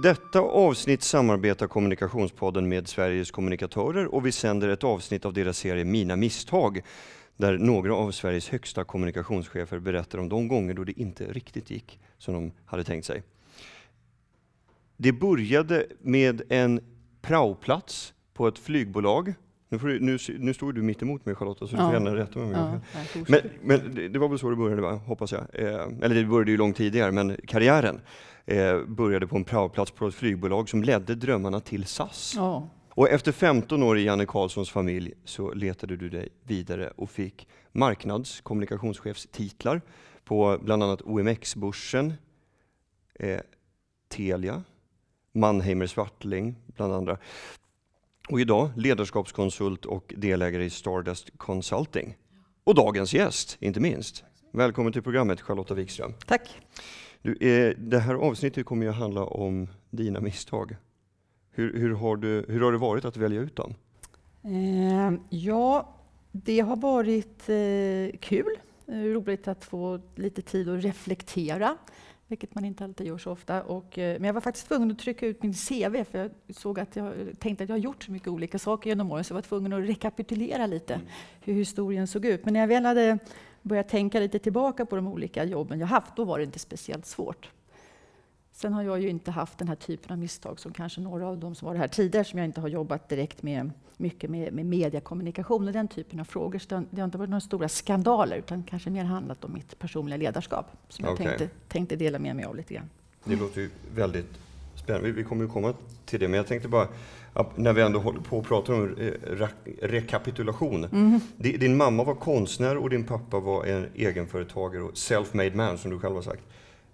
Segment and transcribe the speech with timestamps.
[0.00, 5.58] I detta avsnitt samarbetar Kommunikationspodden med Sveriges kommunikatörer och vi sänder ett avsnitt av deras
[5.58, 6.82] serie Mina misstag
[7.36, 12.00] där några av Sveriges högsta kommunikationschefer berättar om de gånger då det inte riktigt gick
[12.18, 13.22] som de hade tänkt sig.
[14.96, 16.80] Det började med en
[17.22, 19.34] praoplats på ett flygbolag.
[19.72, 22.16] Nu, får du, nu, nu står du mitt emot mig Charlotta, så du får gärna
[22.16, 24.92] rätta mig om ja, Men, men det, det, var väl så det började, va?
[24.92, 25.40] hoppas jag.
[25.52, 28.00] Eh, eller det började ju långt tidigare, men karriären
[28.46, 32.32] eh, började på en praoplats på ett flygbolag som ledde drömmarna till SAS.
[32.36, 32.68] Ja.
[32.88, 37.48] Och efter 15 år i Janne Carlssons familj så letade du dig vidare och fick
[37.72, 39.80] marknads kommunikationschefstitlar
[40.24, 42.12] på bland annat OMX-börsen,
[43.14, 43.40] eh,
[44.08, 44.62] Telia,
[45.32, 47.18] Mannheimer Swartling bland andra.
[48.30, 52.16] Och idag ledarskapskonsult och delägare i Stardust Consulting.
[52.64, 54.24] Och dagens gäst, inte minst.
[54.52, 56.14] Välkommen till programmet Charlotta Wikström.
[56.26, 56.58] Tack.
[57.22, 60.76] Du, eh, det här avsnittet kommer ju att handla om dina misstag.
[61.50, 63.74] Hur, hur, har, du, hur har det varit att välja ut dem?
[64.44, 65.94] Eh, ja,
[66.32, 68.56] det har varit eh, kul.
[68.86, 71.76] Eh, roligt att få lite tid att reflektera
[72.30, 73.62] vilket man inte alltid gör så ofta.
[73.62, 76.80] Och, eh, men jag var faktiskt tvungen att trycka ut min CV, för jag såg
[76.80, 79.34] att jag tänkte att jag har gjort så mycket olika saker genom åren, så jag
[79.34, 81.06] var tvungen att rekapitulera lite mm.
[81.40, 82.44] hur historien såg ut.
[82.44, 83.18] Men när jag väl hade
[83.62, 87.06] börjat tänka lite tillbaka på de olika jobben jag haft, då var det inte speciellt
[87.06, 87.50] svårt.
[88.60, 91.38] Sen har jag ju inte haft den här typen av misstag som kanske några av
[91.38, 94.66] de som var här tidigare, som jag inte har jobbat direkt med mycket med, med
[94.66, 96.58] mediekommunikation och den typen av frågor.
[96.58, 100.16] Så det har inte varit några stora skandaler, utan kanske mer handlat om mitt personliga
[100.16, 101.26] ledarskap, som okay.
[101.26, 102.90] jag tänkte, tänkte dela med mig av lite grann.
[103.24, 104.38] Det låter ju väldigt
[104.74, 105.12] spännande.
[105.12, 105.74] Vi kommer ju komma
[106.04, 106.88] till det, men jag tänkte bara,
[107.56, 109.48] när vi ändå håller på och pratar om re
[109.82, 110.84] rekapitulation.
[110.84, 111.20] Mm.
[111.36, 115.98] Din mamma var konstnär och din pappa var en egenföretagare och self-made man, som du
[115.98, 116.42] själv har sagt.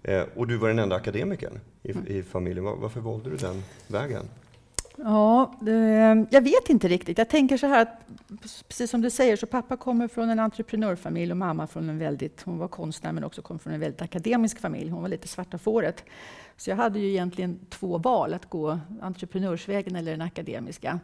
[0.07, 2.07] Eh, och du var den enda akademikern i, mm.
[2.07, 2.63] i familjen.
[2.65, 4.25] Varför valde du den vägen?
[4.95, 7.17] Ja, ehm, jag vet inte riktigt.
[7.17, 8.07] Jag tänker så här att,
[8.67, 12.41] precis som du säger, så pappa kommer från en entreprenörfamilj och mamma från en väldigt,
[12.41, 14.89] hon var konstnär men också kom från en väldigt akademisk familj.
[14.89, 16.03] Hon var lite svarta fåret.
[16.57, 20.99] Så jag hade ju egentligen två val, att gå entreprenörsvägen eller den akademiska.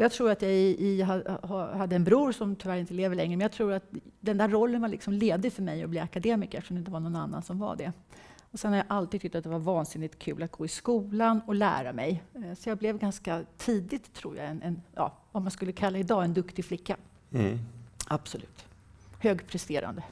[0.00, 3.40] Jag tror att jag i, i, hade en bror som tyvärr inte lever längre, men
[3.40, 3.84] jag tror att
[4.20, 7.00] den där rollen var liksom ledig för mig att bli akademiker, eftersom det inte var
[7.00, 7.92] någon annan som var det.
[8.50, 11.40] Och sen har jag alltid tyckt att det var vansinnigt kul att gå i skolan
[11.46, 12.22] och lära mig.
[12.34, 15.98] Eh, så jag blev ganska tidigt, tror jag, en, en ja, vad man skulle kalla
[15.98, 16.96] idag en duktig flicka.
[17.32, 17.58] Mm.
[18.08, 18.64] Absolut.
[19.18, 20.02] Högpresterande.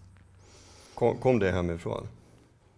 [0.94, 2.08] Kom, kom det hemifrån?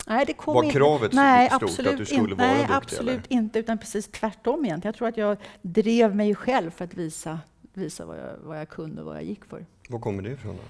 [0.08, 0.76] Nej, det kom var inte.
[0.76, 2.34] kravet nej, stort absolut att du skulle inte.
[2.34, 2.74] vara nej, duktig?
[2.74, 3.32] absolut eller?
[3.32, 4.92] inte, utan precis tvärtom egentligen.
[4.92, 7.40] Jag tror att jag drev mig själv för att visa,
[7.72, 9.66] visa vad, jag, vad jag kunde och vad jag gick för.
[9.88, 10.56] Var kommer det ifrån?
[10.56, 10.62] Då?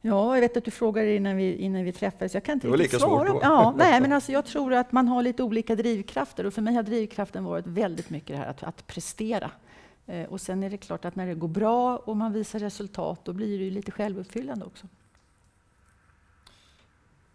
[0.00, 2.34] Ja, jag vet att du frågade innan vi, innan vi träffades.
[2.34, 3.26] Jag kan inte det var lika svara.
[3.28, 3.48] svårt då.
[3.48, 6.74] Ja, nej, men alltså, jag tror att man har lite olika drivkrafter och för mig
[6.74, 9.50] har drivkraften varit väldigt mycket det här att, att prestera.
[10.06, 13.20] Eh, och sen är det klart att när det går bra och man visar resultat,
[13.24, 14.86] då blir det ju lite självuppfyllande också.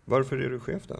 [0.05, 0.95] Varför är du chef då?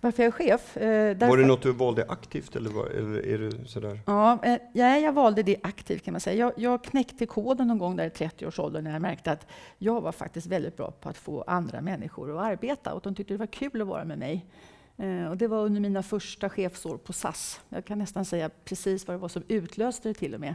[0.00, 0.76] Varför jag är chef.
[0.76, 4.00] Eh, var det något du valde aktivt eller, var, eller är det sådär?
[4.06, 6.36] Ja, eh, ja, jag valde det aktivt kan man säga.
[6.36, 9.46] Jag, jag knäckte koden någon gång där i 30-årsåldern när jag märkte att
[9.78, 13.34] jag var faktiskt väldigt bra på att få andra människor att arbeta och de tyckte
[13.34, 14.46] det var kul att vara med mig.
[14.96, 17.60] Eh, och det var under mina första chefsår på SAS.
[17.68, 20.54] Jag kan nästan säga precis vad det var som utlöste det till och med.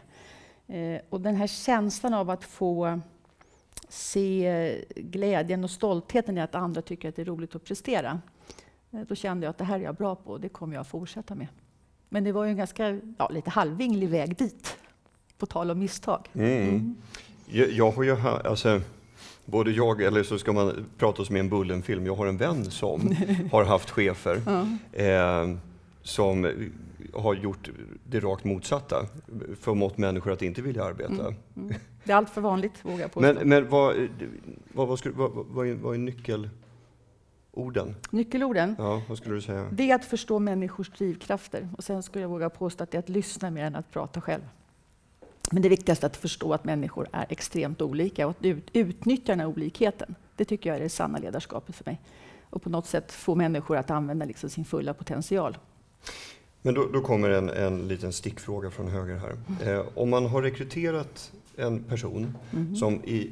[1.09, 2.99] Och den här känslan av att få
[3.89, 8.21] se glädjen och stoltheten i att andra tycker att det är roligt att prestera.
[8.95, 10.81] Eh, då kände jag att det här är jag bra på och det kommer jag
[10.81, 11.47] att fortsätta med.
[12.09, 14.77] Men det var ju en ganska ja, lite halvvinglig väg dit,
[15.37, 16.29] på tal om misstag.
[16.33, 16.69] Mm.
[16.69, 16.95] Mm.
[17.45, 18.81] Jag, jag, har ju, alltså,
[19.45, 22.71] både jag, eller så ska man prata som i en Bullen-film, jag har en vän
[22.71, 23.15] som
[23.51, 24.41] har haft chefer
[24.91, 25.57] eh,
[26.01, 26.51] som
[27.13, 27.69] har gjort
[28.03, 29.05] det rakt motsatta,
[29.59, 31.13] förmått människor att inte vilja arbeta.
[31.13, 31.35] Mm.
[31.55, 31.73] mm.
[32.03, 33.33] Det är allt för vanligt, vågar jag påstå.
[33.33, 33.95] Men, men vad,
[34.73, 36.49] vad, vad, vad, vad är nyckel
[37.55, 37.95] Orden.
[38.09, 38.75] Nyckelorden?
[38.77, 39.67] Ja, vad skulle du säga?
[39.71, 41.69] Det är att förstå människors drivkrafter.
[41.77, 44.21] Och sen skulle jag våga påstå att det är att lyssna mer än att prata
[44.21, 44.41] själv.
[45.51, 49.31] Men det viktigaste är att förstå att människor är extremt olika och att ut, utnyttja
[49.31, 50.15] den här olikheten.
[50.35, 52.01] Det tycker jag är det sanna ledarskapet för mig.
[52.49, 55.57] Och på något sätt få människor att använda liksom sin fulla potential.
[56.61, 59.37] Men då, då kommer en, en liten stickfråga från höger här.
[59.71, 62.75] Eh, om man har rekryterat en person mm.
[62.75, 63.31] som, i,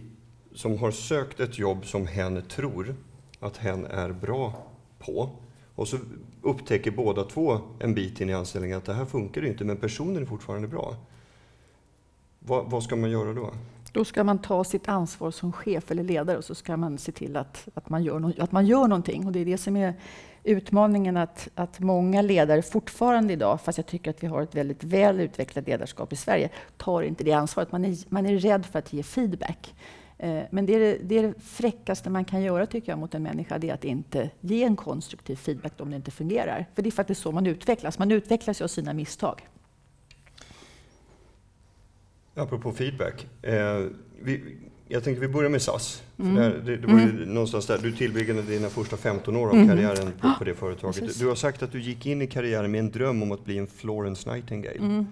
[0.53, 2.95] som har sökt ett jobb som hen tror
[3.44, 4.54] att hen är bra
[5.00, 5.30] på.
[5.75, 5.98] Och så
[6.42, 10.22] upptäcker båda två en bit in i anställningen att det här funkar inte, men personen
[10.22, 10.95] är fortfarande bra.
[12.40, 13.54] Vad, vad, ska man göra då?
[13.92, 17.12] Då ska man ta sitt ansvar som chef eller ledare och så ska man se
[17.12, 19.25] till att, att, man, gör no att man gör någonting.
[19.25, 19.94] Och det är det som är
[20.44, 24.84] utmaningen att, att många ledare fortfarande idag, fast jag tycker att vi har ett väldigt
[24.84, 27.72] väl utvecklat ledarskap i Sverige, tar inte det ansvaret.
[27.72, 29.74] Man är, man är rädd för att ge feedback.
[30.23, 33.15] Eh, men det är det, det är det fräckaste man kan göra tycker jag mot
[33.15, 36.65] en människa, det är att inte ge en konstruktiv feedback om det inte fungerar.
[36.75, 37.99] För det är faktiskt så man utvecklas.
[37.99, 39.47] Man utvecklas ju av sina misstag.
[42.35, 43.27] Apropå feedback.
[43.41, 43.85] Eh,
[44.21, 46.03] vi, jag tänkte vi börjar med SAS.
[46.19, 46.35] Mm.
[46.35, 47.33] Det, det, det, var ju mm.
[47.33, 49.67] någonstans där du tillbringade dina första 15 år av mm.
[49.67, 50.99] karriären på, på det företaget.
[50.99, 51.19] Precis.
[51.19, 53.57] Du har sagt att du gick in i karriären med en dröm om att bli
[53.57, 55.05] en Florence Nightingale.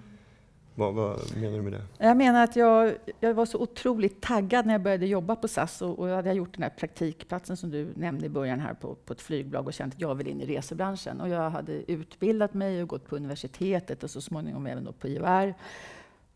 [0.74, 1.82] Vad, vad, menar du med det?
[1.98, 5.82] Jag menar att jag, jag var så otroligt taggad när jag började jobba på SAS
[5.82, 8.94] och, och jag hade gjort den här praktikplatsen som du nämnde i början här på,
[8.94, 11.20] på ett flygbolag och känt att jag vill in i resebranschen.
[11.20, 15.08] Och jag hade utbildat mig och gått på universitetet och så småningom även då på
[15.08, 15.54] IOR.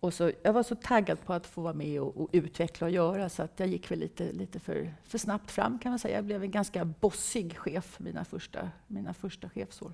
[0.01, 2.91] Och så, jag var så taggad på att få vara med och, och, utveckla och
[2.91, 6.17] göra så att jag gick väl lite, lite för, för snabbt fram kan man säga.
[6.17, 9.93] Jag blev en ganska bossig chef mina första, mina första chefsår.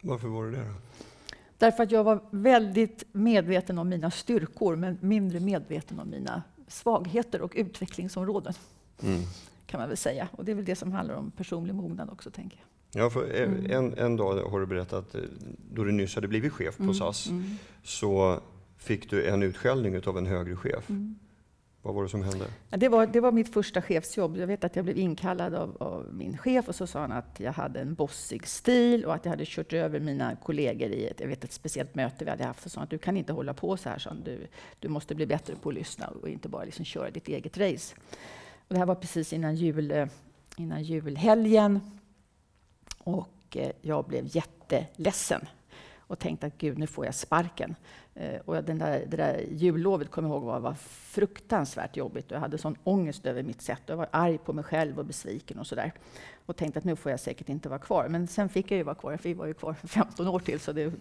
[0.00, 0.74] Varför var du det då?
[1.58, 7.42] Därför att jag var väldigt medveten om mina styrkor men mindre medveten om mina svagheter
[7.42, 8.54] och utvecklingsområden.
[9.02, 9.22] Mm.
[9.66, 10.28] Kan man väl säga.
[10.32, 12.68] Och det är väl det som handlar om personlig mognad också, tänker jag.
[13.02, 13.70] Ja, för mm.
[13.70, 15.20] en, en dag har du berättat, eh,
[15.72, 16.94] då du nyss hade blivit chef på mm.
[16.94, 17.44] SAS, mm.
[17.82, 18.40] så
[18.76, 20.90] fick du en utskällning av en högre chef.
[20.90, 21.18] Mm.
[21.88, 22.46] Vad var det som hände?
[22.70, 24.36] Det, var, det var mitt första chefsjobb.
[24.36, 27.40] Jag vet att jag blev inkallad av, av, min chef och så sa han att
[27.40, 31.20] jag hade en bossig stil och att jag hade kört över mina kollegor i ett,
[31.20, 32.66] jag vet, ett speciellt möte vi hade haft.
[32.66, 34.46] Och sa att du kan inte hålla på så här, så du,
[34.78, 37.94] du måste bli bättre på att lyssna och inte bara liksom köra ditt eget race.
[38.68, 40.06] Och det här var precis innan, jul, eh,
[40.56, 41.80] innan julhelgen.
[42.98, 45.40] Och eh, jag blev jätteledsen
[46.08, 47.74] och tänkte att gud, nu får jag sparken.
[48.14, 52.30] Eh, och den där, det där jullovet kommer jag ihåg var, var fruktansvärt jobbigt.
[52.30, 53.82] Jag hade sån ångest över mitt sätt.
[53.86, 55.92] Jag var arg på mig själv och besviken och sådär.
[56.46, 58.08] Och tänkte att nu får jag säkert inte vara kvar.
[58.08, 60.60] Men sen fick jag ju vara kvar, för jag var ju kvar 15 år till.
[60.60, 60.92] Så det,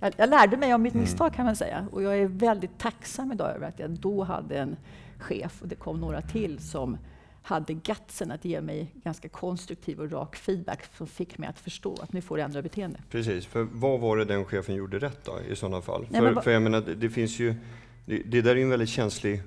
[0.00, 1.04] jag, jag lärde mig av mitt mm.
[1.04, 1.86] misstag kan man säga.
[1.92, 4.76] Och jag är väldigt tacksam idag över att jag då hade en
[5.18, 6.98] chef, och det kom några till, som
[7.44, 11.94] hade gatsen att ge mig ganska konstruktiv och rak feedback som fick mig att förstå
[12.02, 12.98] att nu får jag ändra beteende.
[13.10, 16.06] Precis, för vad var det den chefen gjorde rätt då i sådana fall?
[16.10, 17.54] Nej, för, för jag menar, det finns ju,
[18.06, 19.42] det, det där är ju en väldigt känslig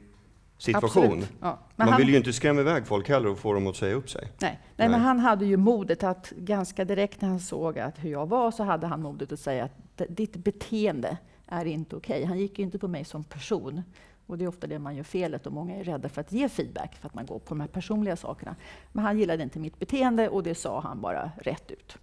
[0.58, 1.26] situation.
[1.42, 1.60] Ja.
[1.76, 4.10] Man han, vill ju inte skrämma iväg folk heller och få dem att säga upp
[4.10, 4.22] sig.
[4.22, 4.34] Nej.
[4.40, 8.12] Nej, nej, men han hade ju modet att ganska direkt när han såg att hur
[8.12, 11.18] jag var så hade han modet att säga att ditt beteende
[11.48, 12.16] är inte okej.
[12.16, 12.26] Okay.
[12.26, 13.84] Han gick ju inte på mig som person
[14.28, 16.50] och det är ofta det man gör felet och många är rädda för att ge
[16.50, 18.56] feedback för att man går på de här personliga sakerna.
[18.92, 21.98] Men han gillade inte mitt beteende och det sa han bara rätt ut.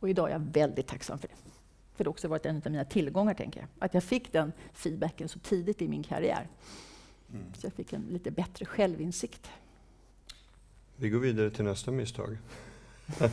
[0.00, 1.34] Och idag är jag väldigt tacksam för det.
[1.94, 3.68] För det har också varit en av mina tillgångar, tänker jag.
[3.78, 6.48] Att jag fick den feedbacken så tidigt i min karriär.
[7.32, 7.54] Mm.
[7.54, 9.50] Så jag fick en lite bättre självinsikt.
[10.96, 12.38] Vi går vidare till nästa misstag.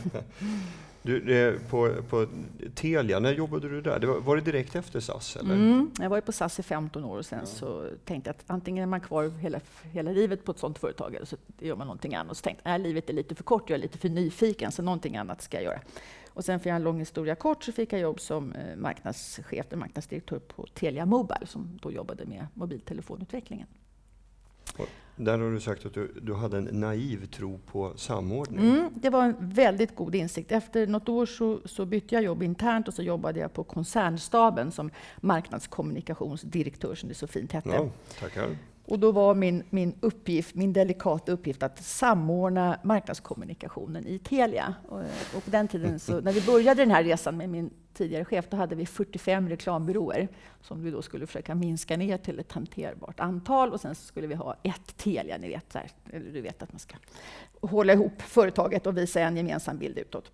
[1.06, 2.26] Du, på, på
[2.74, 3.98] Telia, när jobbade du där?
[3.98, 5.36] Det var, var, det direkt efter SAS?
[5.36, 5.54] Eller?
[5.54, 7.46] Mm, jag var på SAS i 15 år och sen ja.
[7.46, 11.14] så tänkte jag att antingen är man kvar hela, hela livet på ett sådant företag
[11.14, 12.30] eller så gör man någonting annat.
[12.30, 14.72] Och så tänkte jag att livet är lite för kort, jag är lite för nyfiken,
[14.72, 15.80] så någonting annat ska jag göra.
[16.28, 20.38] Och sen för en lång historia kort så fick jag jobb som eh, marknadschef, marknadsdirektör
[20.38, 23.66] på Telia Mobile som då jobbade med mobiltelefonutvecklingen.
[25.16, 28.70] Där har du sagt att du, du hade en naiv tro på samordning.
[28.70, 30.52] Mm, det var en väldigt god insikt.
[30.52, 34.72] Efter något år så, så, bytte jag jobb internt och så jobbade jag på koncernstaben
[34.72, 34.90] som
[35.20, 37.68] marknadskommunikationsdirektör, som det så fint hette.
[37.68, 37.88] Ja,
[38.20, 38.48] tackar.
[38.88, 44.74] Och då var min, min uppgift, min delikata uppgift att samordna marknadskommunikationen i Telia.
[44.88, 45.00] Och,
[45.36, 48.46] och på den tiden, så, när vi började den här resan med min tidigare chef,
[48.50, 50.28] då hade vi 45 reklambyråer
[50.60, 53.72] som vi då skulle försöka minska ner till ett hanterbart antal.
[53.72, 56.78] Och sen skulle vi ha ett Telia, ni vet, här, eller du vet att man
[56.78, 56.96] ska
[57.60, 60.30] hålla ihop företaget och visa en gemensam bild utåt.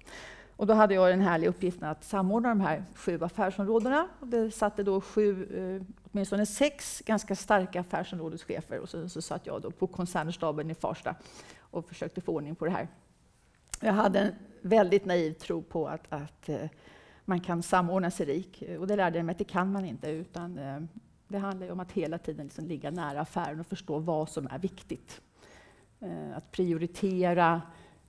[0.62, 4.09] Och då hade jag den härliga uppgiften att samordna de här sju affärsområdena.
[4.21, 8.78] Och det satte då sju, eh, åtminstone sex ganska starka affärsområdeschefer.
[8.78, 11.14] Och så, så satt jag då på koncernstaben i Farsta
[11.61, 12.88] och försökte få ordning på det här.
[13.81, 16.71] Jag hade en väldigt naiv tro på att, att eh,
[17.25, 18.62] man kan samordna sig rik.
[18.78, 20.11] Och det lärde jag mig att det kan man inte.
[20.11, 20.81] Utan eh,
[21.28, 24.59] det handlar om att hela tiden liksom ligga nära affären och förstå vad som är
[24.59, 25.21] viktigt.
[26.00, 27.62] Eh, att prioritera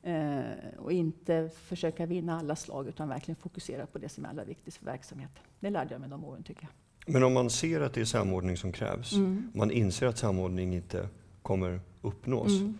[0.04, 0.42] eh,
[0.78, 4.78] och inte försöka vinna alla slag utan verkligen fokusera på det som är allra viktigast
[4.78, 5.44] för verksamheten.
[5.60, 6.72] Det lärde jag mig de åren tycker jag.
[7.14, 9.52] Men om man ser att det är samordning som krävs, mm.
[9.54, 11.08] man inser att samordning inte
[11.42, 12.78] kommer uppnås, mm.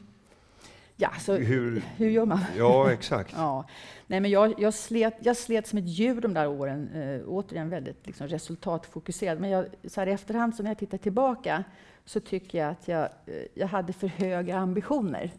[0.96, 2.40] Ja, så hur, hur gör man?
[2.58, 3.34] Ja, exakt.
[3.38, 3.66] ja.
[4.08, 7.70] Nej, men jag, jag, slet, jag slet som ett djur de där åren, eh, återigen
[7.70, 9.40] väldigt liksom, resultatfokuserad.
[9.40, 11.64] Men jag, så här i efterhand, så när jag tittar tillbaka,
[12.06, 15.32] så tycker jag att jag, eh, jag hade för höga ambitioner.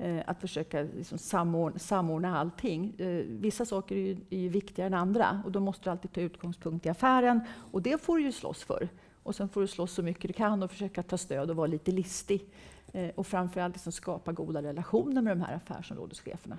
[0.00, 2.94] Eh, att försöka liksom samordna, samordna allting.
[2.98, 6.12] Eh, vissa saker är ju, är ju viktigare än andra och då måste du alltid
[6.12, 7.40] ta utgångspunkt i affären
[7.72, 8.88] och det får du ju slåss för.
[9.22, 11.66] Och sen får du slåss så mycket du kan och försöka ta stöd och vara
[11.66, 12.44] lite listig.
[12.92, 16.58] Eh, och framförallt liksom skapa goda relationer med de här affärsområdescheferna.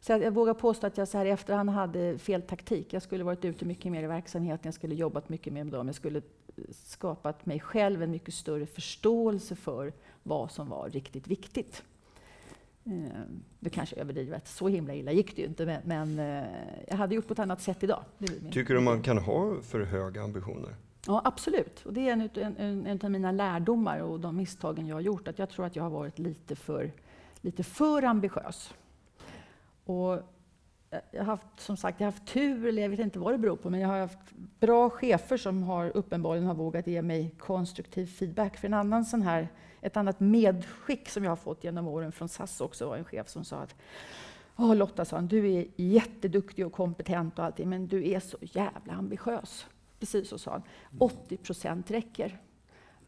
[0.00, 2.92] Så jag, jag vågar påstå att jag så här i efterhand hade fel taktik.
[2.92, 5.86] Jag skulle varit ute mycket mer i verksamheten, jag skulle jobbat mycket mer med dem.
[5.86, 6.22] Jag skulle
[6.70, 9.92] skapat mig själv en mycket större förståelse för
[10.22, 11.82] vad som var riktigt viktigt.
[12.86, 12.92] Eh,
[13.60, 16.48] det kanske är överdrivet, så himla illa gick det ju inte, men, men eh,
[16.88, 18.04] jag hade gjort på ett annat sätt idag.
[18.52, 20.74] Tycker du man kan ha för höga ambitioner?
[21.06, 21.86] Ja, absolut.
[21.86, 25.00] Och det är en, en, en, en av mina lärdomar och de misstagen jag har
[25.00, 26.92] gjort, att jag tror att jag har varit lite för,
[27.40, 28.74] lite för ambitiös.
[29.84, 30.22] Och
[30.90, 33.38] jag har haft, som sagt, jag har haft tur, eller jag vet inte vad det
[33.38, 37.34] beror på, men jag har haft bra chefer som har uppenbarligen har vågat ge mig
[37.38, 38.56] konstruktiv feedback.
[38.56, 39.48] För en annan sån här,
[39.80, 43.28] ett annat medskick som jag har fått genom åren från SAS också var en chef
[43.28, 43.74] som sa att
[44.58, 48.36] Åh, Lotta, sa han, du är jätteduktig och kompetent och allting, men du är så
[48.40, 49.66] jävla ambitiös.
[49.98, 50.62] Precis så sa han.
[50.98, 52.38] 80 procent räcker.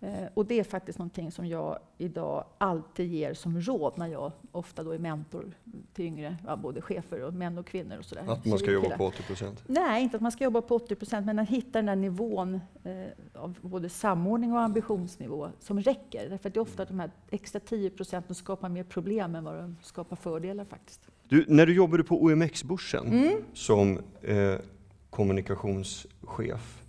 [0.01, 4.33] Eh, och det är faktiskt någonting som jag idag alltid ger som råd när jag
[4.53, 5.53] ofta då är mentor
[5.93, 7.99] till yngre, ja, både chefer och män och kvinnor.
[7.99, 9.65] Och så Att man ska jobba på 80 procent?
[9.67, 12.61] Nej, inte att man ska jobba på 80 procent, men att hitta den där nivån
[12.85, 12.93] eh,
[13.35, 16.31] av både samordning och ambitionsnivå som räcker.
[16.31, 19.55] Därför att det är ofta de här extra 10 procenten skapar mer problem än vad
[19.55, 21.01] de skapar fördelar faktiskt.
[21.29, 23.43] Du, när du jobbade på OMX-börsen mm.
[23.55, 24.55] som eh,
[25.11, 26.83] kommunikationschef,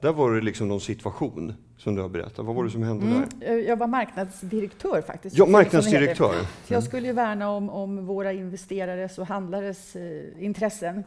[0.00, 2.46] där var det liksom någon situation som du har berättat.
[2.46, 3.28] Vad var det som hände mm.
[3.38, 3.50] där?
[3.50, 5.36] Eh, jag var marknadsdirektör faktiskt.
[5.36, 6.32] Ja, marknadsdirektör.
[6.32, 6.46] Mm.
[6.68, 11.04] Jag skulle ju värna om, om våra investerares och handlares eh, intressen.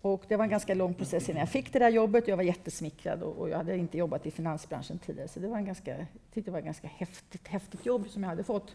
[0.00, 2.28] Och det var en ganska lång process innan jag fick det där jobbet.
[2.28, 5.28] Jag var jättesmickrad och, och jag hade inte jobbat i finansbranschen tidigare.
[5.28, 8.22] Så det var en ganska, jag tyckte det var ett ganska häftigt, häftigt jobb som
[8.22, 8.74] jag hade fått.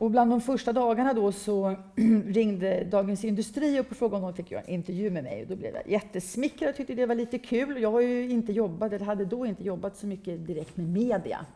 [0.00, 1.76] Och bland de första dagarna då så
[2.26, 5.42] ringde Dagens Industri upp och frågade om de fick göra en intervju med mig.
[5.42, 7.82] Och då blev jag jättesmickrad och tyckte det var lite kul.
[7.82, 11.46] Jag har ju inte jobbat, eller hade då inte jobbat så mycket direkt med media.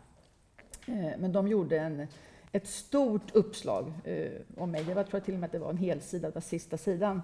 [0.86, 2.06] Eh, men de gjorde en,
[2.52, 4.84] ett stort uppslag eh, om mig.
[4.88, 7.22] Jag tror till och med att det var en helsida, det var sista sidan.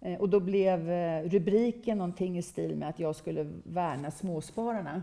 [0.00, 0.90] Eh, och då blev
[1.24, 5.02] rubriken någonting i stil med att jag skulle värna småspararna.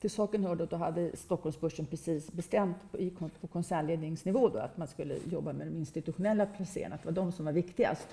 [0.00, 4.88] Till saken hörde att då hade Stockholmsbörsen precis bestämt på, på koncernledningsnivå då, att man
[4.88, 8.08] skulle jobba med de institutionella placerarna, att det var de som var viktigast.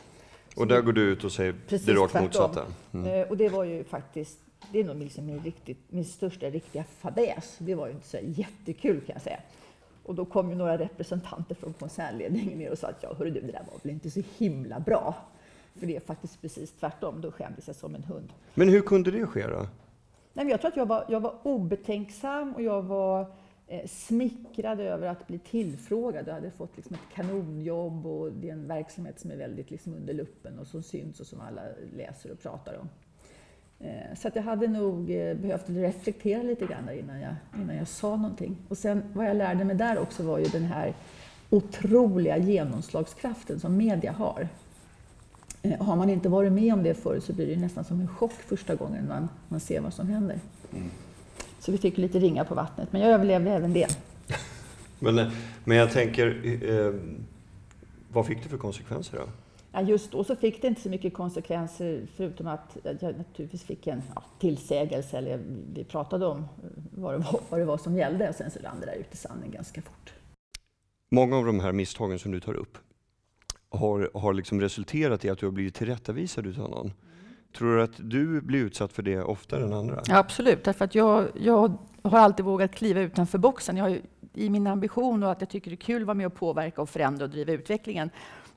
[0.55, 2.65] Och där går du ut och säger det rakt motsatta?
[2.91, 3.07] Mm.
[3.07, 4.39] Eh, och det var ju faktiskt,
[4.71, 7.55] det är nog liksom min, riktigt, min största riktiga fadäs.
[7.57, 9.39] Det var ju inte så jättekul kan jag säga.
[10.03, 13.41] Och då kom ju några representanter från koncernledningen ner och sa att ja, hörru du,
[13.41, 15.15] det där var väl inte så himla bra.
[15.79, 17.21] För det är faktiskt precis tvärtom.
[17.21, 18.29] Då skämdes jag som en hund.
[18.53, 19.67] Men hur kunde det ske då?
[20.33, 23.31] Nej, men jag tror att jag var, jag var obetänksam och jag var
[23.67, 26.27] eh, smickrad över att bli tillfrågad.
[26.27, 29.93] Jag hade fått liksom ett kanonjobb och det är en verksamhet som är väldigt liksom
[29.93, 31.61] under luppen och som syns och som alla
[31.95, 32.89] läser och pratar om.
[33.79, 37.87] Eh, så att jag hade nog eh, behövt reflektera lite grann innan jag, innan jag
[37.87, 38.57] sa någonting.
[38.69, 40.93] Och sen vad jag lärde mig där också var ju den här
[41.49, 44.47] otroliga genomslagskraften som media har.
[45.63, 48.07] Eh, har man inte varit med om det förr så blir det nästan som en
[48.07, 50.39] chock första gången man, man ser vad som händer.
[50.73, 50.89] Mm.
[51.59, 53.87] Så vi fick lite ringa på vattnet, men jag överlevde även det.
[54.99, 55.27] men, eh,
[55.63, 56.93] men jag tänker, eh,
[58.11, 59.23] vad fick det för konsekvenser då?
[59.71, 63.87] Ja, just då så fick det inte så mycket konsekvenser förutom att jag naturligtvis fick
[63.87, 65.39] en ja, tillsägelse, eller
[65.73, 66.45] vi pratade om
[66.95, 69.13] vad det var, vad det var som gällde och sen så rann det där ut
[69.13, 70.13] i sanden ganska fort.
[71.11, 72.77] Många av de här misstagen som du tar upp,
[73.73, 76.85] har, har liksom resulterat i att du har blivit tillrättavisad utav någon.
[76.85, 76.95] Mm.
[77.57, 80.01] Tror du att du blir utsatt för det oftare än andra?
[80.05, 83.77] Ja, absolut, därför att jag, jag har alltid vågat kliva utanför boxen.
[83.77, 83.97] Jag har,
[84.33, 86.81] I min ambition och att jag tycker det är kul att vara med och påverka
[86.81, 88.09] och förändra och driva utvecklingen.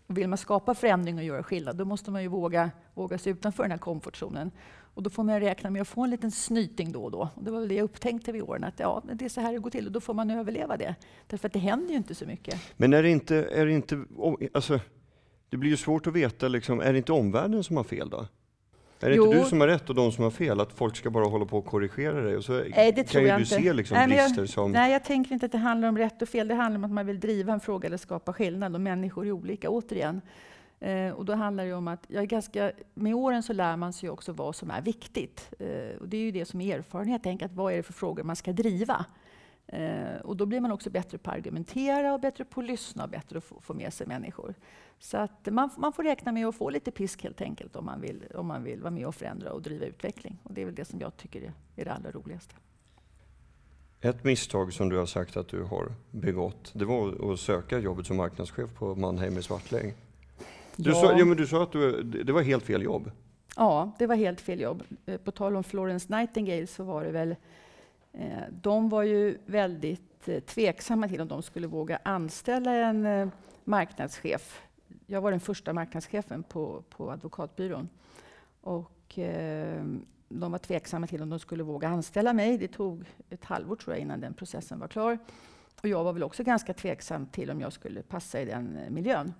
[0.06, 3.32] Och vill man skapa förändring och göra skillnad, då måste man ju våga, våga sig
[3.32, 4.50] utanför den här komfortzonen.
[4.96, 7.28] Och då får man räkna med att få en liten snyting då och då.
[7.34, 9.52] Och det var väl det jag upptänkte vid åren, att ja, det är så här
[9.52, 10.94] det går till och då får man överleva det.
[11.26, 12.60] Därför att det händer ju inte så mycket.
[12.76, 14.04] Men är det inte, är det inte
[14.54, 14.80] alltså,
[15.50, 18.26] det blir ju svårt att veta, liksom, är det inte omvärlden som har fel då?
[19.00, 19.26] Är det jo.
[19.26, 20.60] inte du som har rätt och de som har fel?
[20.60, 22.36] Att folk ska bara hålla på och korrigera dig?
[22.36, 23.46] Och så nej, det kan ju du inte.
[23.46, 24.72] se liksom nej, brister jag, som...
[24.72, 26.48] Nej, jag tänker inte att det handlar om rätt och fel.
[26.48, 28.74] Det handlar om att man vill driva en fråga eller skapa skillnad.
[28.74, 30.20] Och människor är olika, återigen.
[30.80, 33.92] Eh, och då handlar det om att jag är ganska, med åren så lär man
[33.92, 35.50] sig också vad som är viktigt.
[35.58, 37.20] Eh, och det är ju det som är erfarenhet.
[37.24, 39.04] Tänk att vad är det för frågor man ska driva?
[39.68, 43.04] Eh, och då blir man också bättre på att argumentera och bättre på att lyssna
[43.04, 44.54] och bättre på att få med sig människor.
[44.98, 48.00] Så att man, man får räkna med att få lite pisk helt enkelt om man,
[48.00, 50.38] vill, om man vill vara med och förändra och driva utveckling.
[50.42, 52.54] Och det är väl det som jag tycker är, är det allra roligaste.
[54.00, 58.06] Ett misstag som du har sagt att du har begått, det var att söka jobbet
[58.06, 59.94] som marknadschef på Mannheim i Svartläng.
[60.76, 60.96] Du, Ja.
[60.96, 63.10] sa, ja, men du sa att du, det var helt fel jobb.
[63.56, 64.82] Ja, det var helt fel jobb.
[65.06, 67.36] Eh, På tal om Florence Nightingale så var det väl...
[68.18, 73.28] Eh, de var ju väldigt eh, tveksamma till om de skulle våga anställa en eh,
[73.64, 74.62] marknadschef.
[75.06, 77.88] Jag var den första marknadschefen på, på advokatbyrån.
[78.60, 79.84] Och, eh,
[80.28, 82.58] de var tveksamma till om de skulle våga anställa mig.
[82.58, 85.18] Det tog ett halvår tror jag innan den processen var klar.
[85.82, 88.90] Och jag var väl också ganska tveksam till om jag skulle passa i den eh,
[88.90, 89.34] miljön.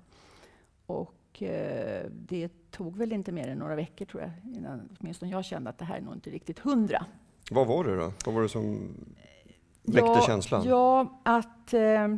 [0.86, 5.44] Och eh, det tog väl inte mer än några veckor tror jag, innan åtminstone jag
[5.44, 7.06] kände att det här är nog inte riktigt hundra.
[7.50, 8.12] Vad var det då?
[8.24, 8.88] Vad var det som
[9.82, 10.64] väckte känslan?
[10.64, 12.08] Ja, att eh,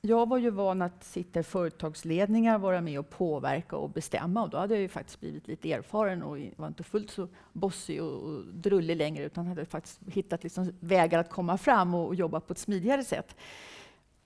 [0.00, 4.42] jag var ju van att sitta i företagsledningar, vara med och påverka och bestämma.
[4.42, 8.02] Och då hade jag ju faktiskt blivit lite erfaren och var inte fullt så bossig
[8.02, 12.14] och, och drullig längre, utan hade faktiskt hittat liksom vägar att komma fram och, och
[12.14, 13.36] jobba på ett smidigare sätt.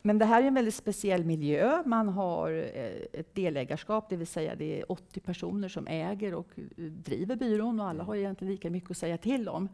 [0.03, 1.83] Men det här är en väldigt speciell miljö.
[1.87, 6.49] Man har eh, ett delägarskap, det vill säga det är 80 personer som äger och
[6.57, 9.69] eh, driver byrån och alla har egentligen lika mycket att säga till om.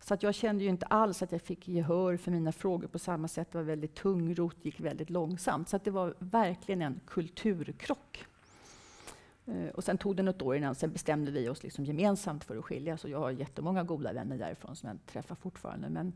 [0.00, 2.98] Så att jag kände ju inte alls att jag fick gehör för mina frågor på
[2.98, 3.48] samma sätt.
[3.52, 5.68] Det var väldigt tungrot, gick väldigt långsamt.
[5.68, 8.24] Så att det var verkligen en kulturkrock.
[9.46, 12.56] Eh, Och sen tog det något år innan, sen bestämde vi oss liksom gemensamt för
[12.56, 13.04] att skiljas.
[13.04, 15.88] Och jag har jättemånga goda vänner därifrån som jag träffar fortfarande.
[15.88, 16.12] Men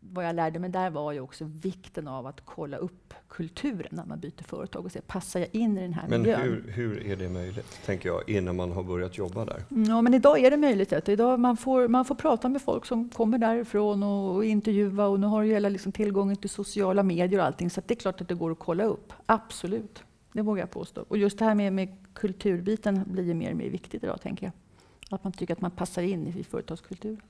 [0.00, 4.04] vad jag lärde mig där var ju också vikten av att kolla upp kulturen när
[4.04, 6.40] man byter företag och se, passar jag in i den här Men miljön?
[6.40, 9.64] hur, hur är det möjligt, tänker jag, innan man har börjat jobba där?
[9.68, 10.92] Ja, men idag är det möjligt.
[10.92, 15.06] Att idag man, får, man får prata med folk som kommer därifrån och, och intervjua.
[15.06, 17.70] Och nu har ju hela liksom tillgången till sociala medier och allting.
[17.70, 19.12] Så det är klart att det går att kolla upp.
[19.26, 20.02] Absolut.
[20.32, 21.04] Det vågar jag påstå.
[21.08, 24.46] Och just det här med, med kulturbiten blir ju mer och mer viktigt idag, tänker
[24.46, 24.52] jag.
[25.14, 27.20] Att man tycker att man passar in i företagskultur.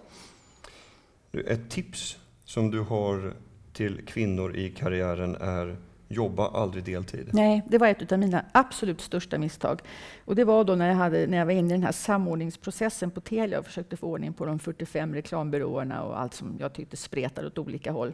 [1.30, 2.18] Du, Ett tips
[2.50, 3.34] som du har
[3.72, 5.76] till kvinnor i karriären är
[6.08, 7.30] jobba aldrig deltid.
[7.32, 9.80] Nej, det var ett av mina absolut största misstag.
[10.24, 13.10] Och det var då när jag, hade, när jag var inne i den här samordningsprocessen
[13.10, 16.96] på Telia och försökte få ordning på de 45 reklambyråerna och allt som jag tyckte
[16.96, 18.12] spretade åt olika håll.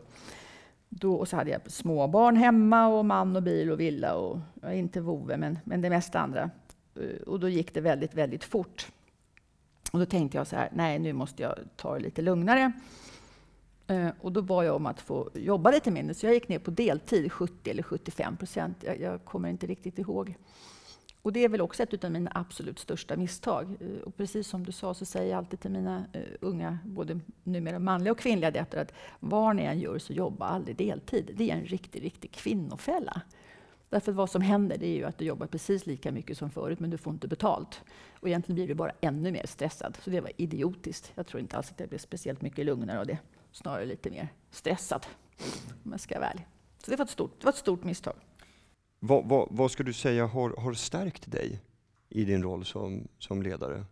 [0.88, 4.72] Då, och så hade jag småbarn hemma och man och bil och villa och ja,
[4.72, 6.50] inte vovve, men, men det mesta andra.
[6.96, 8.86] Eh, och då gick det väldigt, väldigt fort.
[9.92, 12.72] Och då tänkte jag så här, nej nu måste jag ta det lite lugnare.
[13.86, 16.58] Eh, och då bad jag om att få jobba lite mindre, så jag gick ner
[16.58, 18.76] på deltid, 70 eller 75 procent.
[18.80, 20.36] Jag, jag kommer inte riktigt ihåg.
[21.22, 23.76] Och det är väl också ett av mina absolut största misstag.
[23.80, 27.20] Eh, och precis som du sa så säger jag alltid till mina eh, unga, både
[27.44, 31.30] numera manliga och kvinnliga adepter, att vad ni än gör så jobba aldrig deltid.
[31.36, 33.22] Det är en riktig, riktig kvinnofälla.
[33.88, 36.50] Därför att vad som händer det är ju att du jobbar precis lika mycket som
[36.50, 37.80] förut, men du får inte betalt.
[38.20, 39.98] Och egentligen blir du bara ännu mer stressad.
[40.02, 41.12] Så det var idiotiskt.
[41.14, 43.18] Jag tror inte alls att jag blev speciellt mycket lugnare av det.
[43.56, 45.06] Snarare lite mer stressad,
[45.84, 46.46] om jag ska vara ärlig.
[46.84, 48.14] Så det var ett stort, det var ett stort misstag.
[49.00, 51.60] Vad, vad, vad ska du säga har, har stärkt dig
[52.08, 53.84] i din roll som, som ledare?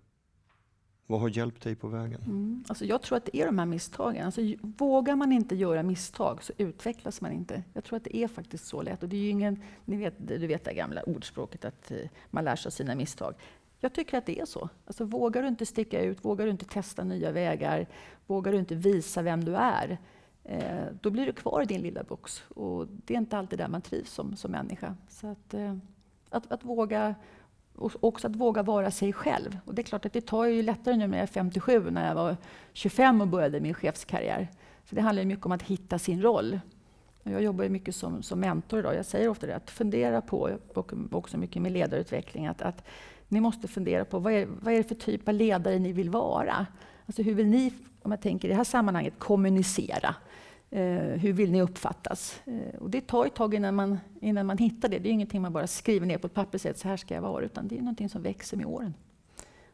[1.06, 2.22] Vad har hjälpt dig på vägen?
[2.22, 2.64] Mm.
[2.68, 4.26] Alltså jag tror att det är de här misstagen.
[4.26, 7.62] Alltså, vågar man inte göra misstag så utvecklas man inte.
[7.72, 9.02] Jag tror att det är faktiskt så lätt.
[9.02, 11.98] Och det är ju ingen, ni vet, du vet det gamla ordspråket att eh,
[12.30, 13.34] man lär sig av sina misstag.
[13.84, 14.68] Jag tycker att det är så.
[14.86, 17.86] Alltså, vågar du inte sticka ut, vågar du inte testa nya vägar,
[18.26, 19.98] vågar du inte visa vem du är,
[20.44, 22.42] eh, då blir du kvar i din lilla box.
[22.48, 24.96] Och det är inte alltid där man trivs som, som människa.
[25.08, 25.76] Så att, eh,
[26.30, 27.14] att, att våga
[27.74, 29.58] och också att våga vara sig själv.
[29.64, 32.08] Och det är klart att det tar ju lättare nu när jag är 57 när
[32.08, 32.36] jag var
[32.72, 34.48] 25 och började min chefskarriär.
[34.84, 36.60] För det handlar ju mycket om att hitta sin roll.
[37.22, 38.94] Jag jobbar ju mycket som, som mentor idag.
[38.94, 42.84] Jag säger ofta det, att fundera på, och också mycket med ledarutveckling, att, att
[43.34, 46.10] ni måste fundera på vad är, vad är det för typ av ledare ni vill
[46.10, 46.66] vara?
[47.06, 50.14] Alltså hur vill ni, om jag tänker i det här sammanhanget, kommunicera?
[50.70, 52.40] Eh, hur vill ni uppfattas?
[52.44, 54.98] Eh, och det tar ett tag innan man, innan man hittar det.
[54.98, 56.96] Det är ingenting man bara skriver ner på ett papper och säger att så här
[56.96, 58.94] ska jag vara, utan det är någonting som växer med åren.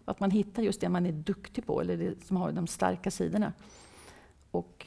[0.05, 3.11] Att man hittar just det man är duktig på, eller det som har de starka
[3.11, 3.53] sidorna.
[4.51, 4.87] Och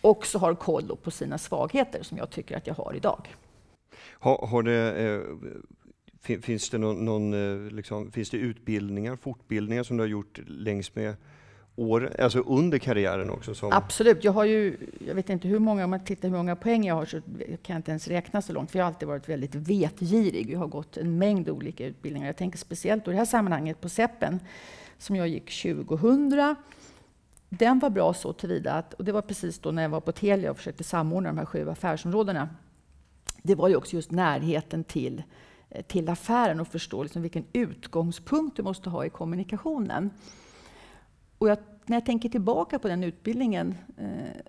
[0.00, 3.34] också har koll på sina svagheter, som jag tycker att jag har idag.
[4.10, 5.20] Har, har det, eh,
[6.22, 10.94] finns, det någon, någon, eh, liksom, finns det utbildningar, fortbildningar som du har gjort längs
[10.94, 11.14] med
[11.76, 13.54] år, alltså under karriären också?
[13.54, 14.24] Som, Absolut.
[14.24, 16.94] Jag har ju, jag vet inte hur många, om man tittar hur många poäng jag
[16.94, 19.54] har så kan jag inte ens räkna så långt, för jag har alltid varit väldigt
[19.54, 20.50] vetgirig.
[20.50, 22.26] Jag har gått en mängd olika utbildningar.
[22.26, 24.40] Jag tänker speciellt i det här sammanhanget på SEPen,
[24.98, 26.56] som jag gick 2000.
[27.48, 30.12] Den var bra så tillvida att, och det var precis då när jag var på
[30.12, 32.48] Telia och försökte samordna de här sju affärsområdena.
[33.42, 35.22] Det var ju också just närheten till,
[35.86, 40.10] till affären och förstå liksom vilken utgångspunkt du måste ha i kommunikationen.
[41.38, 44.40] Och jag, när jag tänker tillbaka på den utbildningen eh,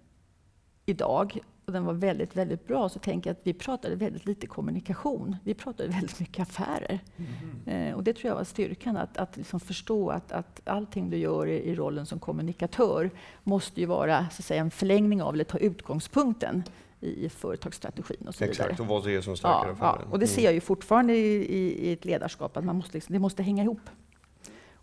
[0.86, 4.48] idag, och den var väldigt, väldigt bra, så tänker jag att vi pratade väldigt lite
[4.48, 5.36] kommunikation.
[5.44, 7.00] Vi pratade väldigt mycket affärer.
[7.18, 7.88] Mm.
[7.88, 11.18] Eh, och det tror jag var styrkan, att, att liksom förstå att, att allting du
[11.18, 13.12] gör i, i, rollen som kommunikatör
[13.44, 16.64] måste ju vara så att säga, en förlängning av, eller ta utgångspunkten
[17.04, 18.82] i företagsstrategin och så Exakt, vidare.
[18.82, 20.02] och vad det är som stärker ja, affären.
[20.06, 22.94] Ja, och det ser jag ju fortfarande i, i, i ett ledarskap, att man måste
[22.94, 23.90] liksom, det måste hänga ihop.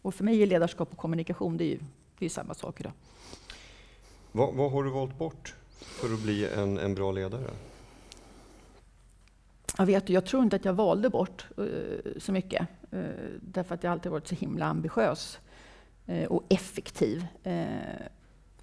[0.03, 1.79] Och för mig är ledarskap och kommunikation, det är ju,
[2.19, 2.93] det är samma sak idag.
[4.33, 7.51] Vad, vad har du valt bort för att bli en, en bra ledare?
[9.79, 12.67] Jag, vet, jag tror inte att jag valde bort uh, så mycket.
[12.95, 13.05] Uh,
[13.41, 15.39] därför att jag alltid varit så himla ambitiös
[16.09, 17.27] uh, och effektiv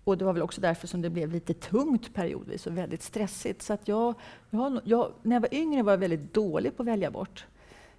[0.07, 3.61] och det var väl också därför som det blev lite tungt periodvis och väldigt stressigt.
[3.61, 4.15] Så att jag,
[4.49, 7.45] jag, jag, när jag var yngre var jag väldigt dålig på att välja bort.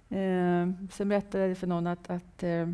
[0.09, 2.69] Eh, sen berättade jag för någon att, att eh,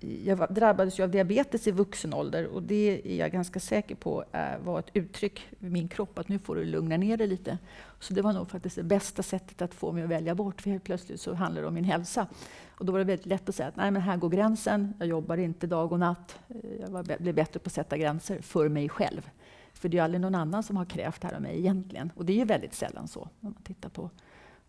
[0.00, 4.58] jag drabbades av diabetes i vuxen ålder och det är jag ganska säker på eh,
[4.64, 7.58] var ett uttryck i min kropp att nu får du lugna ner dig lite.
[8.00, 10.70] Så det var nog faktiskt det bästa sättet att få mig att välja bort, för
[10.70, 12.26] helt plötsligt så handlar det om min hälsa.
[12.68, 15.08] Och då var det väldigt lätt att säga att nej, men här går gränsen, jag
[15.08, 16.38] jobbar inte dag och natt.
[16.80, 19.30] Jag blev bättre på att sätta gränser för mig själv.
[19.72, 22.12] För det är ju aldrig någon annan som har krävt det här av mig egentligen.
[22.16, 24.10] Och det är ju väldigt sällan så, när man tittar på,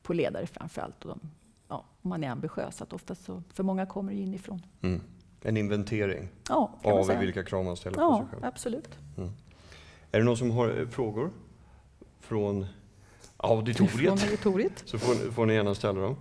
[0.04, 1.06] på ledare framför allt.
[1.06, 1.20] Och de,
[1.68, 4.62] ja, om man är ambitiös, att oftast så, för många kommer det inifrån.
[4.82, 5.02] Mm.
[5.44, 8.46] En inventering ja, av vilka krav man ställer ja, på sig själv?
[8.46, 8.98] absolut.
[9.18, 9.30] Mm.
[10.12, 11.32] Är det någon som har eh, frågor
[12.20, 12.66] från
[13.38, 14.20] auditoriet?
[14.20, 14.84] Från auditoriet.
[14.86, 16.16] Så får, får ni gärna ställa dem.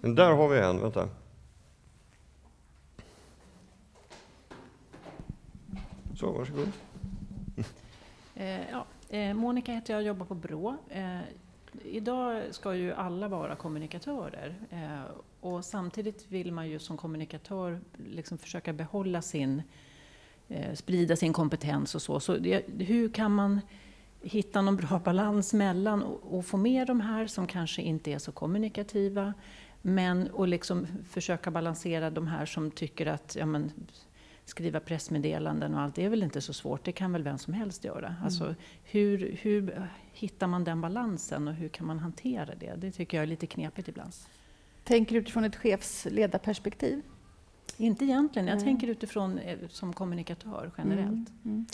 [0.00, 1.08] Men där har vi en, vänta.
[6.16, 6.72] Så, varsågod.
[8.34, 10.76] Eh, ja, eh, Monica heter jag och jobbar på Brå.
[10.88, 11.18] Eh,
[11.84, 18.38] idag ska ju alla vara kommunikatörer eh, och samtidigt vill man ju som kommunikatör liksom
[18.38, 19.62] försöka behålla sin,
[20.48, 22.20] eh, sprida sin kompetens och så.
[22.20, 23.60] så det, hur kan man
[24.20, 28.32] hitta någon bra balans mellan och, få med de här som kanske inte är så
[28.32, 29.34] kommunikativa,
[29.82, 33.72] men och liksom försöka balansera de här som tycker att ja, men,
[34.48, 37.54] skriva pressmeddelanden och allt, det är väl inte så svårt, det kan väl vem som
[37.54, 38.06] helst göra.
[38.08, 38.24] Mm.
[38.24, 42.74] Alltså, hur, hur hittar man den balansen och hur kan man hantera det?
[42.76, 44.12] Det tycker jag är lite knepigt ibland.
[44.84, 47.02] Tänker du utifrån ett chefsledarperspektiv?
[47.76, 48.64] Inte egentligen, jag mm.
[48.64, 51.08] tänker utifrån eh, som kommunikatör generellt.
[51.10, 51.28] Mm.
[51.44, 51.66] Mm.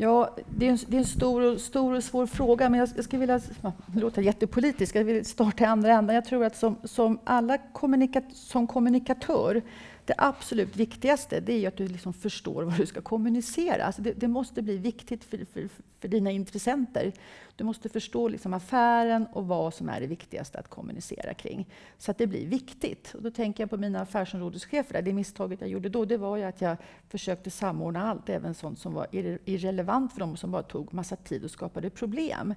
[0.00, 2.88] Ja, det är en, det är en stor, och, stor och svår fråga, men jag,
[2.96, 3.40] jag skulle vilja...
[3.86, 6.14] Det låter jättepolitiskt, jag vill starta i andra änden.
[6.14, 9.62] Jag tror att som, som alla kommunika, som kommunikatör
[10.08, 13.84] det absolut viktigaste det är att du liksom förstår vad du ska kommunicera.
[13.84, 15.68] Alltså det, det, måste bli viktigt för, för,
[16.00, 17.12] för dina intressenter.
[17.56, 21.68] Du måste förstå liksom affären och vad som är det viktigaste att kommunicera kring.
[21.98, 23.14] Så att det blir viktigt.
[23.14, 25.02] Och då tänker jag på mina affärsområdeschefer.
[25.02, 26.76] Det misstaget jag gjorde då det var ju att jag
[27.08, 29.06] försökte samordna allt, även sånt som var
[29.44, 32.54] irrelevant för dem som bara tog massa tid och skapade problem.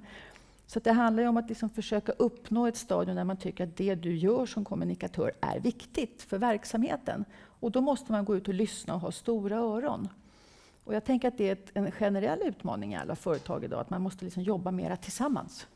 [0.74, 3.96] Så det handlar om att liksom försöka uppnå ett stadium där man tycker att det
[3.96, 7.26] du gör som kommunikatör är viktigt för verksamheten.
[7.36, 10.08] Och då måste man gå ut och lyssna och ha stora öron.
[10.84, 14.02] Och jag tänker att det är en generell utmaning i alla företag idag, att man
[14.02, 15.68] måste liksom jobba mera tillsammans.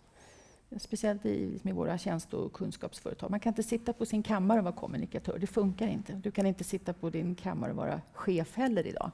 [0.77, 3.31] Speciellt i, liksom med våra tjänste och kunskapsföretag.
[3.31, 6.13] Man kan inte sitta på sin kammare och vara kommunikatör, det funkar inte.
[6.13, 9.12] Du kan inte sitta på din kammare och vara chef heller idag.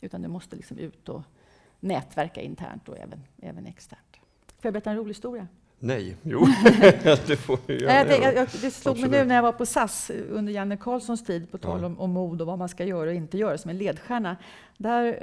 [0.00, 1.22] Utan du måste liksom ut och
[1.80, 4.17] nätverka internt och även, även externt.
[4.58, 5.46] Får jag berätta en rolig historia?
[5.80, 6.46] Nej, jo,
[7.26, 7.92] det får du göra.
[7.92, 11.50] Jag, jag, det slog mig nu när jag var på SAS under Janne Carlssons tid,
[11.50, 13.78] på tal om, om mod och vad man ska göra och inte göra som en
[13.78, 14.36] ledstjärna.
[14.76, 15.22] Där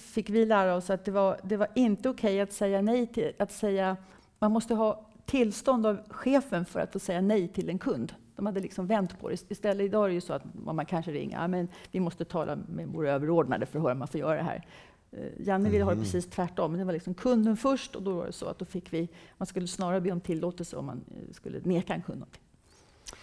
[0.00, 3.06] fick vi lära oss att det var, det var inte okej okay att säga nej
[3.06, 3.96] till, att säga,
[4.38, 8.14] man måste ha tillstånd av chefen för att få säga nej till en kund.
[8.36, 9.50] De hade liksom vänt på det.
[9.50, 12.58] Istället idag är det ju så att man kanske ringer, ja, men vi måste tala
[12.68, 14.66] med våra överordnade för att höra om man får göra det här.
[15.12, 16.04] Eh, Janne ville ha det mm.
[16.04, 18.92] precis tvärtom, det var liksom kunden först och då var det så att då fick
[18.92, 22.42] vi, man skulle snarare be om tillåtelse om man eh, skulle neka en kund någonting.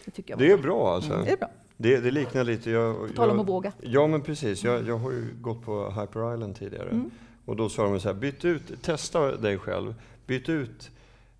[0.05, 1.13] Det, tycker jag det är bra alltså?
[1.13, 1.49] Mm, det är bra.
[1.77, 2.71] Det, det liknar lite...
[2.71, 3.71] Jag, Tala om att våga.
[3.81, 4.63] Ja, men precis.
[4.63, 6.89] Jag, jag har ju gått på Hyper Island tidigare.
[6.89, 7.11] Mm.
[7.45, 9.95] Och då sa de så här, byt ut, testa dig själv.
[10.25, 10.91] Byt ut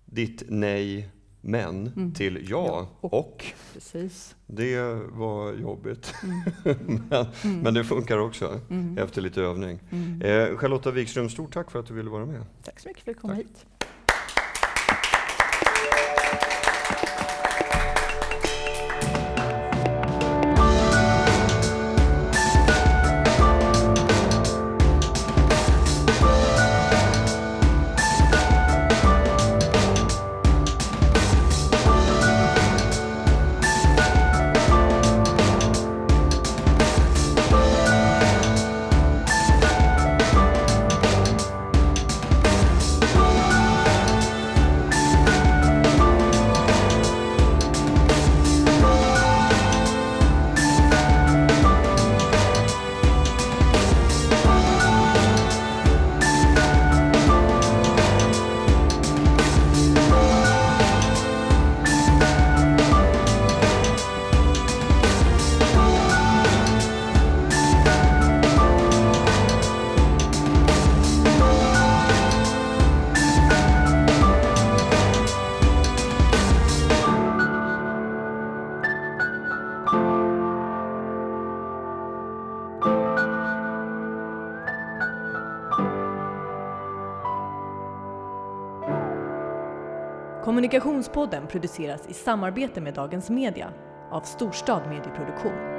[0.04, 1.08] ditt nej
[1.40, 2.14] men mm.
[2.14, 3.14] till ja, och.
[3.14, 3.44] och.
[3.72, 4.36] Precis.
[4.46, 6.14] Det var jobbigt.
[6.22, 6.40] Mm.
[7.08, 7.60] men, mm.
[7.60, 8.98] men, det funkar också mm.
[8.98, 9.78] efter lite övning.
[9.90, 10.22] Mm.
[10.22, 12.42] Eh, Charlotta Wikström, stort tack för att du ville vara med.
[12.62, 13.66] Tack så mycket för att du kom hit.
[91.08, 93.72] Kommunikationspodden produceras i samarbete med Dagens Media
[94.10, 95.77] av Storstad Medieproduktion.